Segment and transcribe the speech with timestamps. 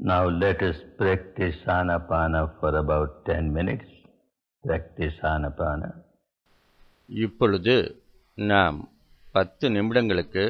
[0.00, 3.88] Now let us practice Anapana for about 10 minutes.
[4.64, 5.90] Practice Anapana.
[7.08, 7.74] இப்பொழுது
[8.38, 8.76] நாம்
[9.34, 10.44] பத்து நிமிடங்களுக்கு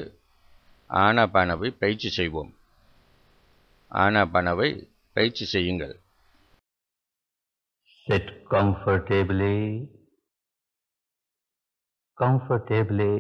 [0.91, 2.53] ஆனாபானவை பயிற்சி செய்வோம்
[3.91, 4.71] ஆனாபானவை
[5.17, 5.95] பயிற்சி செய்யுங்கள்
[8.07, 9.57] Sit comfortably.
[12.19, 13.15] Comfortably.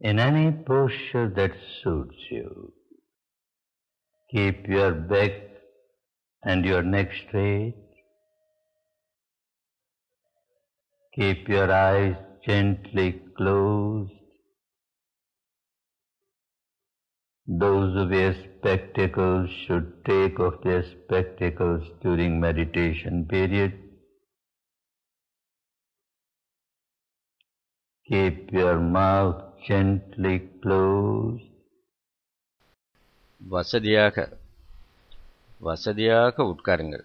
[0.00, 2.48] In any posture that suits you.
[4.30, 5.32] Keep your back
[6.42, 7.76] and your neck straight.
[11.14, 14.12] Keep your eyes gently closed.
[17.46, 23.74] Those who wear spectacles should take off their spectacles during meditation period.
[28.08, 31.55] Keep your mouth gently closed.
[33.48, 34.38] வசதியாக
[35.58, 37.04] வசதியாக உட்காருங்கள்.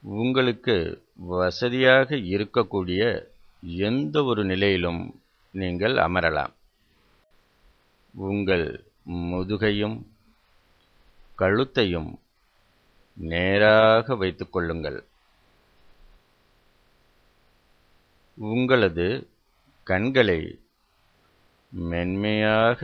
[0.00, 0.76] உங்களுக்கு
[1.14, 3.02] வசதியாக இருக்கக்கூடிய
[3.60, 5.02] எந்த ஒரு நிலையிலும்
[5.52, 6.52] நீங்கள் அமரலாம்.
[8.14, 8.66] உங்கள்
[9.10, 9.96] முதுகையும்
[11.34, 12.10] கழுத்தையும்
[13.14, 15.04] நேராக வைத்துக் கொள்ளுங்கள்.
[18.38, 19.06] உங்களது
[19.82, 20.60] கண்களை
[21.68, 22.80] மென்மையாக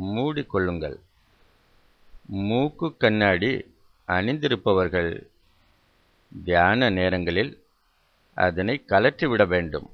[0.00, 0.96] மூடிக்கொள்ளுங்கள்
[2.26, 3.74] மூக்கு கண்ணாடி
[4.08, 5.30] அணிந்திருப்பவர்கள்
[6.44, 7.64] தியான நேரங்களில்
[8.34, 9.90] அதனை கலற்றிவிட வேண்டும்.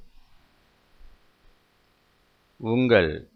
[2.57, 3.29] உங்கள்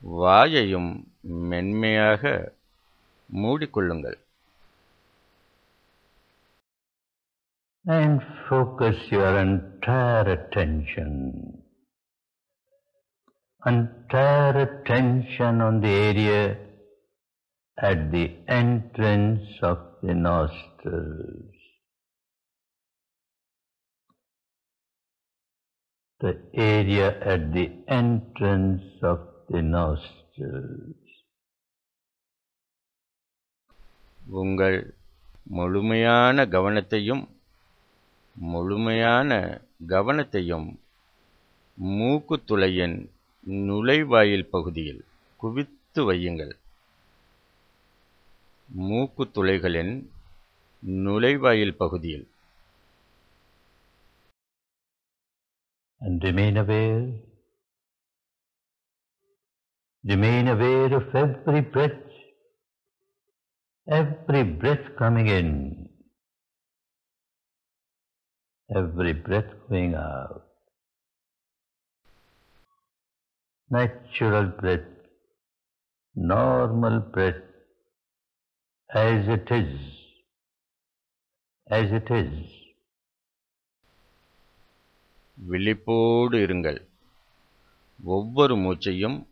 [0.00, 2.52] வாயையும் மென்மையாக
[3.32, 4.20] மூடிக்கொள்ளுங்கள்.
[7.84, 11.10] And focus your entire attention,
[13.62, 16.56] entire attention on the area
[17.82, 21.54] at the entrance of the nostrils.
[26.20, 30.98] The area at the entrance of the nostrils.
[34.30, 34.78] உங்கள்
[35.42, 37.24] முழுமையான கவனத்தையும்
[38.36, 39.30] முழுமையான
[39.86, 40.68] கவனத்தையும்
[41.76, 42.96] மூக்குத்துளையின்
[43.46, 45.04] நுழைவாயில் பகுதியில்
[45.36, 46.60] குவித்து வையுங்கள்
[48.76, 49.94] மூக்குத்துளைகளின்
[50.86, 52.26] நுழைவாயில் பகுதியில்
[56.00, 57.12] and remain aware.
[60.04, 62.08] Remain aware of every breath,
[63.86, 65.88] every breath coming in,
[68.68, 70.42] every breath going out.
[73.70, 74.90] Natural breath,
[76.16, 77.51] normal breath,
[78.94, 79.78] as it is,
[81.70, 82.50] as it is.
[85.50, 86.86] விழிப்போடு இருங்கள்.
[88.04, 89.26] ஒவ்வொரு மூச்சையும்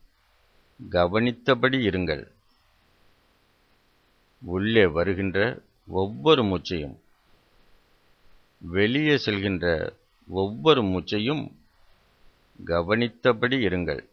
[0.90, 2.32] கவனித்தபடி இருங்கள்.
[4.44, 7.00] உள்ளே வருகின்ற ஒவ்வொரு மூச்சையும்
[8.58, 9.96] வெளியே செல்கின்ற
[10.28, 11.52] ஒவ்வொரு மூச்சையும்
[12.64, 14.08] கவனித்தபடி இருங்கள்.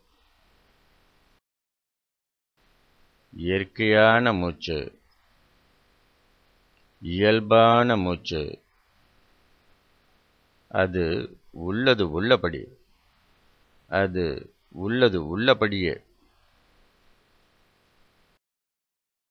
[3.38, 4.97] இயற்கையான மூச்சு.
[7.00, 8.60] இயல்பான மூச்சு
[10.68, 11.04] அது
[11.52, 12.64] உள்ளது உள்ளபடி
[13.88, 15.96] அது உள்ளது உள்ளபடியே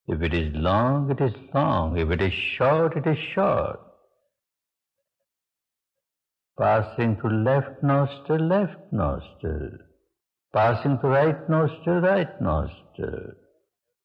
[0.08, 1.96] If it is long, it is long.
[1.98, 3.80] If it is short, it is short.
[6.58, 9.72] Passing to left nostril, left nostril.
[10.52, 13.32] Passing to right nostril, right nostril.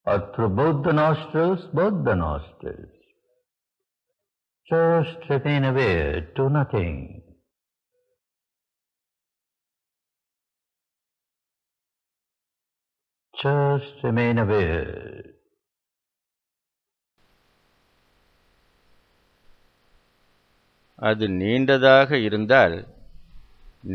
[0.06, 3.01] Or through both the nostrils, both the nostrils.
[4.72, 7.22] Just remain aware, do nothing.
[13.34, 15.24] Just remain aware.
[21.00, 22.76] அது நீண்டதாக இருந்தால்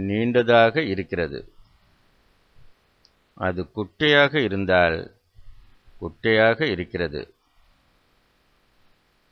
[0.09, 1.41] நீண்டதாக இருக்கிறது
[3.37, 4.99] அது குட்டையாக இருந்தால்
[6.01, 7.21] குட்டையாக இருக்கிறது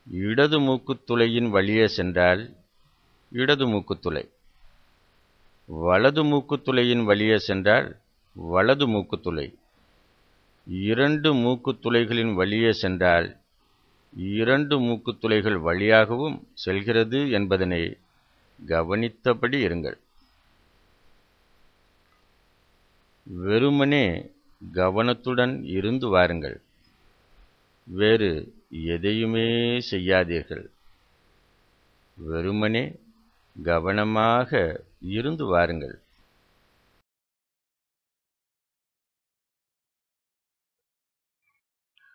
[0.07, 2.55] இடது மூக்குத்துளையின் வழியே சென்றால்
[3.31, 4.31] இடது மூக்குத்துளை
[5.67, 7.97] வலது மூக்குத்துளையின் வழியே சென்றால்
[8.33, 9.55] வலது மூக்குத்துளை
[10.67, 13.37] இரண்டு மூக்குத்துளைகளின் வழியே சென்றால்
[14.17, 17.99] இரண்டு மூக்குத்துளைகள் வழியாகவும் செல்கிறது என்பதனை
[18.67, 19.97] கவனித்தபடி இருங்கள்.
[23.23, 24.31] வெறுமனே
[24.73, 26.63] கவனத்துடன் இருந்து வாருங்கள்.
[27.85, 30.71] வேறு எதையுமே செய்யாதீர்கள்.
[32.15, 32.99] வெறுமனே
[33.63, 36.03] கவனமாக இருந்து வாருங்கள்.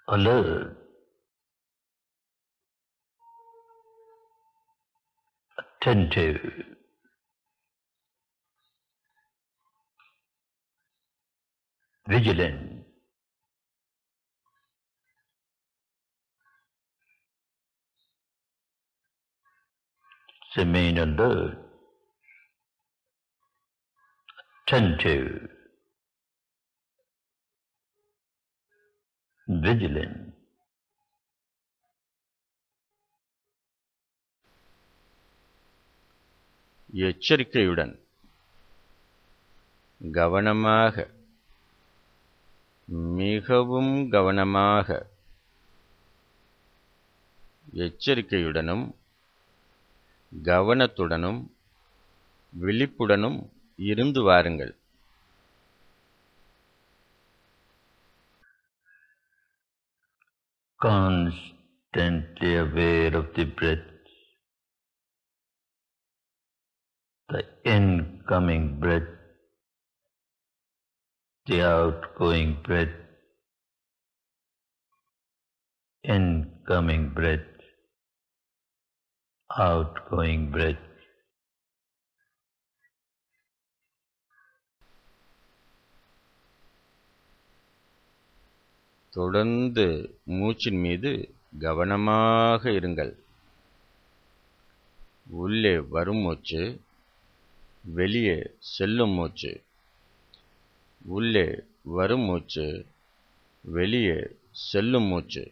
[0.08, 0.76] alert,
[5.56, 6.78] attentive,
[12.06, 12.79] vigilant,
[20.56, 21.57] remain alert,
[24.72, 25.50] attentive,
[29.48, 30.28] vigilant.
[36.94, 38.00] எச்சரிக்கையுடன்.
[40.12, 41.10] கவனமாக.
[42.86, 45.10] மிகவும் கவனமாக.
[47.74, 48.96] எச்சரிக்கையுடனும்
[50.31, 51.40] கவனத்துடனும்
[52.54, 53.40] விழிப்புடனும்
[53.92, 54.74] இருந்து வாருங்கள்
[60.80, 63.88] constantly aware of the breath,
[67.30, 69.10] the incoming breath,
[71.48, 72.96] the outgoing breath,
[76.04, 77.49] incoming breath,
[79.57, 80.88] outgoing breath.
[89.10, 93.16] தொடர்ந்து மூச்சின் மீது கவனமாக இருங்கள்.
[95.30, 96.81] உள்ளே வரும் மூச்சு
[97.81, 99.63] வெளியே செல்லும் மூச்சு.
[101.06, 102.86] உள்ளே வரும் மூச்சு
[103.62, 105.51] வெளியே செல்லும் மூச்சு.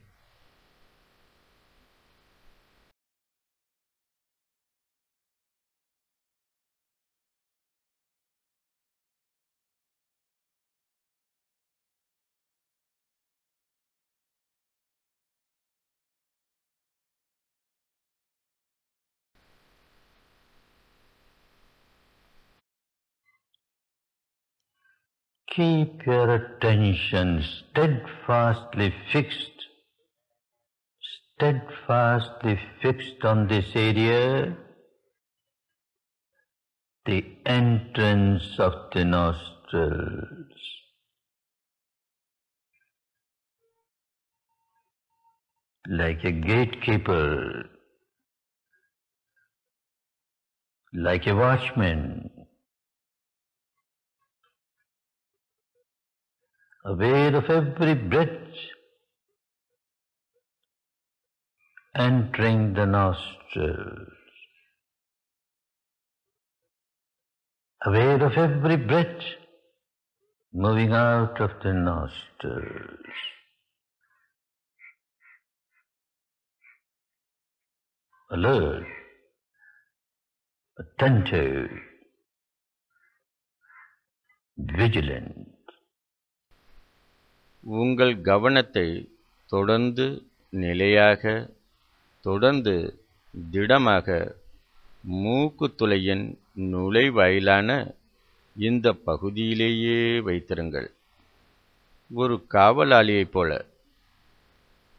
[25.57, 29.65] Keep your attention steadfastly fixed,
[31.33, 34.56] steadfastly fixed on this area,
[37.07, 40.45] the entrance of the nostrils.
[45.89, 47.68] Like a gatekeeper,
[50.94, 52.36] like a watchman,
[56.85, 58.29] aware of every breath
[61.95, 64.09] entering the nostrils,
[67.85, 69.24] aware of every breath
[70.53, 73.18] moving out of the nostrils.
[78.30, 78.85] Alert,
[80.80, 81.69] attentive,
[84.57, 85.46] vigilant.
[87.69, 89.09] உங்கள் கவனத்தை
[89.47, 90.05] தொடர்ந்து
[90.49, 91.49] நிலையாக
[92.21, 92.75] தொடர்ந்து
[93.51, 94.35] திடமாக
[95.11, 96.37] மூக்குத்துளையின்
[96.71, 97.69] நுழைவாயிலான
[98.56, 100.87] இந்த பகுதியிலேயே வைத்திருங்கள்.
[102.11, 103.65] ஒரு காவலாளியைப் போல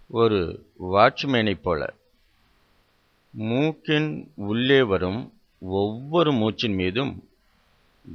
[0.09, 0.41] ஒரு
[0.93, 1.95] வாட்ச்மேனைப் போல
[3.31, 7.29] மூக்கின் உள்ளே வரும் ஒவ்வொரு மூச்சின் மீதும்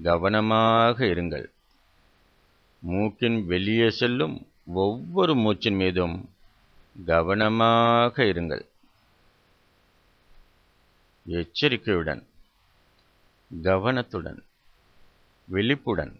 [0.04, 1.48] கவனமாக இருங்கள்.
[2.92, 4.36] மூக்கின் வெளியே செல்லும்
[4.66, 6.16] ஒவ்வொரு மூச்சின் மீதும்
[7.06, 8.63] கவனமாக இருங்கள்.
[11.25, 12.24] எச்சரிக்கையுடன்
[13.62, 14.40] கவனத்துடன்
[15.48, 16.13] விழிப்புடன்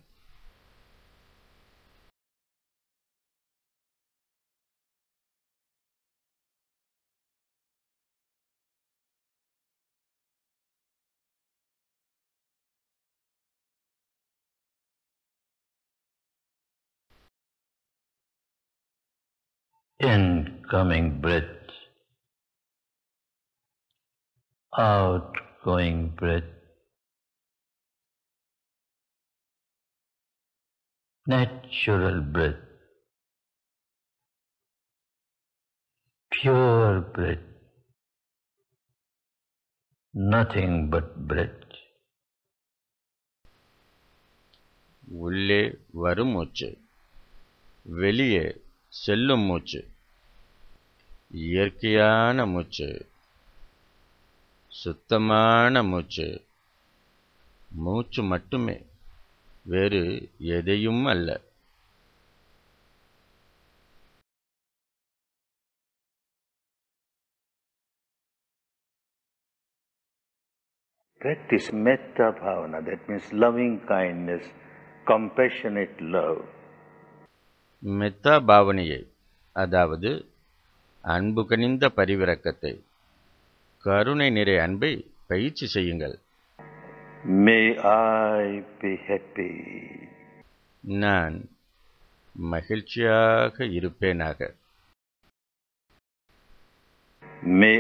[20.03, 21.67] incoming breath,
[24.73, 26.53] outgoing breath,
[31.27, 32.65] natural breath,
[36.33, 37.47] pure breath,
[40.15, 41.55] nothing but breath.
[45.19, 46.69] உள்ளே வரும் மூச்சு
[47.83, 49.81] வெளியே செல்லும் மூச்சு
[51.34, 52.88] இயற்கையான மூச்சு
[54.72, 56.28] சுத்தமான மூச்சு
[57.72, 58.78] மூச்சு மட்டுமே
[59.66, 60.04] வேறு
[60.58, 61.30] எதையும் அல்ல
[71.22, 74.46] Practice metta bhavana, that means loving kindness,
[75.08, 76.42] compassionate love.
[77.84, 79.00] Meta பாவனையை
[79.56, 80.10] அதாவது
[81.04, 82.74] அன்பு கனிந்த பரிவிரக்கத்தை
[83.84, 84.94] கருணை நிறை அன்பை
[85.28, 86.16] பயிற்சி செய்யுங்கள்
[87.46, 87.66] May
[88.38, 88.46] I
[88.82, 89.52] be happy.
[90.84, 91.36] நான்
[92.36, 94.40] மகிழ்ச்சியாக இருப்பேனாக
[97.56, 97.78] May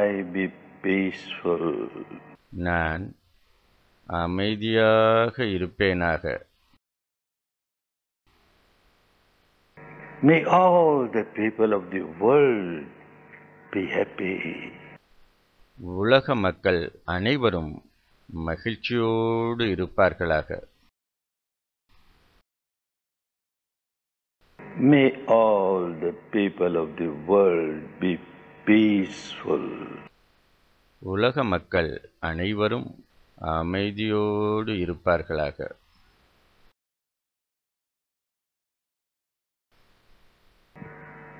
[0.00, 0.44] I be
[0.82, 1.64] peaceful.
[2.66, 3.04] நான்
[4.08, 6.22] அமைதியாக இருப்பேனாக
[10.22, 12.84] May all the people of the world
[13.72, 14.36] be happy.
[16.00, 17.72] உலக மக்கள் அனைவரும்
[18.28, 20.48] மகிழ்ச்சியோடு இருப்பார்களாக
[24.90, 25.06] May
[25.38, 28.12] all the people of the world be
[28.66, 29.66] peaceful.
[31.02, 32.88] உலக மக்கள் அனைவரும்
[33.54, 35.58] அமைதியோடு இருப்பார்களாக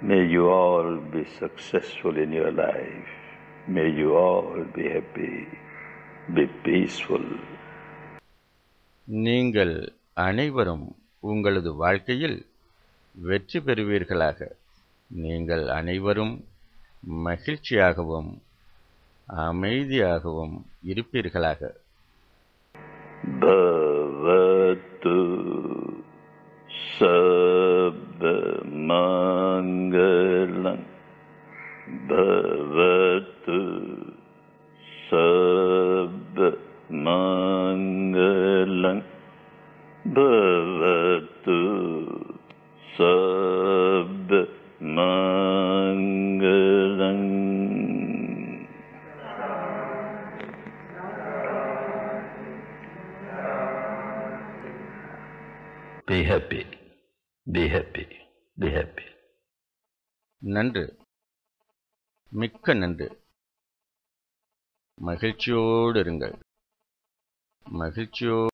[0.02, 3.10] May you all be successful in your life.
[3.68, 5.34] May you all be happy,
[6.28, 7.24] be peaceful.
[9.08, 9.74] நீங்கள்
[10.20, 10.84] அனைவரும்
[11.22, 12.36] உங்களது வாழ்க்கையில்
[13.14, 14.38] வெற்றி பெறுவீர்களாக
[15.10, 16.34] நீங்கள் அனைவரும்
[17.24, 18.32] மகிழ்ச்சியாகவும்
[19.28, 20.56] அமைதியாகவும்
[20.92, 21.60] இருப்பீர்களாக
[23.42, 25.16] Bhavatu
[28.22, 29.02] सर्वमङ्गलम्
[32.10, 33.58] भवतु
[35.08, 35.82] सर्वमङ्गलम्
[40.18, 41.58] भवतु
[42.96, 44.50] सर्वमङ्गलम्
[56.06, 56.81] Be happy.
[57.44, 58.02] Be happy
[58.58, 59.16] be happy
[60.38, 60.96] நன்று.
[62.30, 63.24] மிக்க நன்று.
[64.94, 66.40] மகிழ்ச்சியோடு இருங்கள்.
[67.70, 68.46] மகிழ்ச்சியோ